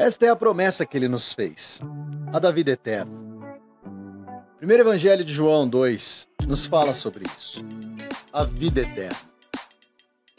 Esta 0.00 0.24
é 0.24 0.28
a 0.30 0.34
promessa 0.34 0.86
que 0.86 0.96
ele 0.96 1.08
nos 1.08 1.34
fez, 1.34 1.78
a 2.32 2.38
da 2.38 2.50
vida 2.50 2.70
eterna. 2.70 3.12
Primeiro 4.56 4.82
Evangelho 4.82 5.22
de 5.22 5.30
João 5.30 5.68
2 5.68 6.26
nos 6.46 6.64
fala 6.64 6.94
sobre 6.94 7.24
isso, 7.36 7.62
a 8.32 8.42
vida 8.42 8.80
eterna. 8.80 9.18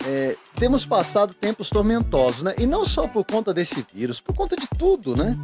É, 0.04 0.36
temos 0.58 0.84
passado 0.84 1.36
tempos 1.36 1.70
tormentosos, 1.70 2.42
né? 2.42 2.56
E 2.58 2.66
não 2.66 2.84
só 2.84 3.08
por 3.08 3.24
conta 3.24 3.54
desse 3.54 3.86
vírus, 3.94 4.20
por 4.20 4.34
conta 4.34 4.56
de 4.56 4.68
tudo, 4.80 5.16
né? 5.16 5.38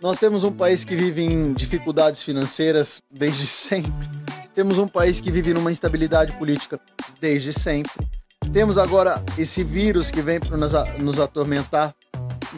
Nós 0.00 0.18
temos 0.18 0.44
um 0.44 0.52
país 0.52 0.84
que 0.84 0.94
vive 0.94 1.24
em 1.24 1.52
dificuldades 1.52 2.22
financeiras 2.22 3.02
desde 3.10 3.44
sempre. 3.44 4.08
Temos 4.54 4.78
um 4.78 4.86
país 4.86 5.20
que 5.20 5.32
vive 5.32 5.52
numa 5.52 5.72
instabilidade 5.72 6.32
política 6.38 6.78
desde 7.20 7.52
sempre. 7.52 8.06
Temos 8.52 8.78
agora 8.78 9.20
esse 9.36 9.64
vírus 9.64 10.12
que 10.12 10.22
vem 10.22 10.38
para 10.38 10.56
nos 10.56 11.18
atormentar 11.18 11.92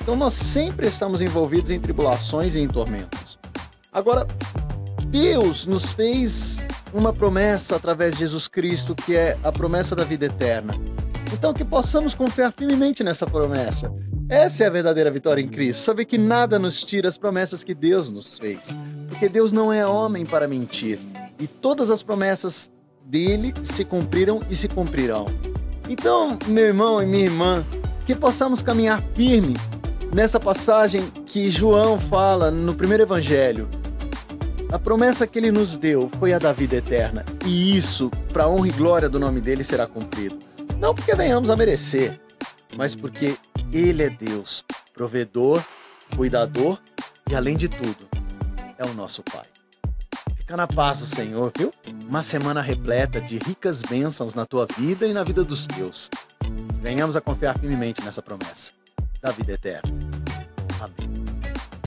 então 0.01 0.17
nós 0.17 0.35
sempre 0.35 0.89
estamos 0.89 1.21
envolvidos 1.23 1.71
em 1.71 1.81
tribulações 1.81 2.57
e 2.57 2.61
em 2.61 2.68
tormentos. 2.68 3.39
Agora, 3.93 4.27
Deus 5.07 5.67
nos 5.67 5.93
fez 5.93 6.68
uma 6.93 7.13
promessa 7.13 7.77
através 7.77 8.14
de 8.14 8.21
Jesus 8.21 8.49
Cristo, 8.49 8.95
que 8.95 9.17
é 9.17 9.39
a 9.43 9.51
promessa 9.51 9.96
da 9.96 10.04
vida 10.04 10.27
eterna. 10.27 10.75
Então 11.32 11.53
que 11.53 11.64
possamos 11.64 12.14
confiar 12.14 12.53
firmemente 12.53 13.03
nessa 13.03 13.27
promessa. 13.27 13.93
Essa 14.29 14.64
é 14.64 14.67
a 14.67 14.71
verdadeira 14.71 15.11
vitória 15.11 15.40
em 15.40 15.49
Cristo. 15.49 15.82
Saber 15.82 16.04
que 16.04 16.18
nada 16.18 16.59
nos 16.59 16.82
tira 16.82 17.09
as 17.09 17.17
promessas 17.17 17.63
que 17.63 17.75
Deus 17.75 18.11
nos 18.11 18.39
fez. 18.39 18.68
Porque 19.09 19.29
Deus 19.29 19.53
não 19.53 19.73
é 19.73 19.87
homem 19.87 20.26
para 20.26 20.49
mentir. 20.49 20.99
E 21.39 21.46
todas 21.46 21.90
as 21.90 22.03
promessas 22.03 22.71
dele 23.04 23.54
se 23.63 23.85
cumpriram 23.85 24.40
e 24.51 24.57
se 24.57 24.68
cumprirão. 24.68 25.26
Então, 25.89 26.37
meu 26.46 26.65
irmão 26.65 27.01
e 27.01 27.07
minha 27.07 27.25
irmã, 27.25 27.65
que 28.04 28.15
possamos 28.15 28.63
caminhar 28.63 29.01
firme 29.15 29.54
nessa 30.16 30.40
passagem 30.40 31.11
que 31.26 31.50
João 31.50 32.00
fala 32.00 32.50
no 32.50 32.75
primeiro 32.75 33.03
evangelho. 33.03 33.69
A 34.73 34.78
promessa 34.78 35.27
que 35.27 35.39
ele 35.39 35.53
nos 35.53 35.77
deu 35.77 36.11
foi 36.19 36.33
a 36.33 36.39
da 36.39 36.55
vida 36.55 36.77
eterna, 36.77 37.23
e 37.45 37.77
isso, 37.77 38.11
para 38.33 38.48
honra 38.48 38.69
e 38.69 38.73
glória 38.73 39.11
do 39.11 39.20
nome 39.20 39.42
dele, 39.42 39.62
será 39.62 39.86
cumprido. 39.86 40.39
Não 40.78 40.95
porque 40.95 41.14
venhamos 41.14 41.50
a 41.50 41.56
merecer, 41.56 42.19
mas 42.75 42.95
porque 42.95 43.36
ele 43.70 44.05
é 44.05 44.08
Deus, 44.08 44.64
provedor, 44.95 45.62
cuidador 46.17 46.78
e, 47.30 47.34
além 47.34 47.55
de 47.55 47.69
tudo, 47.69 48.08
é 48.78 48.86
o 48.86 48.95
nosso 48.95 49.23
Pai. 49.23 49.45
Fica 50.34 50.56
na 50.56 50.67
paz 50.67 51.01
do 51.01 51.05
Senhor, 51.05 51.53
viu? 51.55 51.70
Uma 52.08 52.23
semana 52.23 52.62
repleta 52.62 53.20
de 53.20 53.36
ricas 53.36 53.83
bênçãos 53.83 54.33
na 54.33 54.47
tua 54.47 54.67
vida 54.78 55.06
e 55.06 55.12
na 55.12 55.23
vida 55.23 55.45
dos 55.45 55.67
teus. 55.67 56.08
Venhamos 56.80 57.19
a 57.19 57.20
confiar 57.20 57.58
firmemente 57.58 58.03
nessa 58.03 58.23
promessa 58.23 58.73
da 59.27 59.33
vida 59.33 59.53
eterna. 59.53 60.06
coming. 60.95 61.26